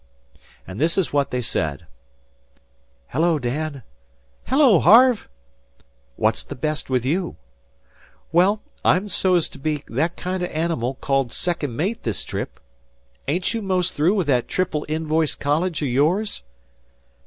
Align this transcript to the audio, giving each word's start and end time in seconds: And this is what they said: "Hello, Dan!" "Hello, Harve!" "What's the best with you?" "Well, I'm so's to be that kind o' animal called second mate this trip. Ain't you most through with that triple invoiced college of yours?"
And 0.65 0.81
this 0.81 0.97
is 0.97 1.13
what 1.13 1.29
they 1.29 1.43
said: 1.43 1.85
"Hello, 3.09 3.37
Dan!" 3.37 3.83
"Hello, 4.47 4.79
Harve!" 4.79 5.29
"What's 6.15 6.43
the 6.43 6.55
best 6.55 6.89
with 6.89 7.05
you?" 7.05 7.35
"Well, 8.31 8.63
I'm 8.83 9.09
so's 9.09 9.47
to 9.49 9.59
be 9.59 9.83
that 9.89 10.17
kind 10.17 10.41
o' 10.41 10.47
animal 10.47 10.95
called 10.95 11.31
second 11.31 11.75
mate 11.75 12.01
this 12.01 12.23
trip. 12.23 12.59
Ain't 13.27 13.53
you 13.53 13.61
most 13.61 13.93
through 13.93 14.15
with 14.15 14.25
that 14.25 14.47
triple 14.47 14.85
invoiced 14.89 15.39
college 15.39 15.83
of 15.83 15.87
yours?" 15.87 16.41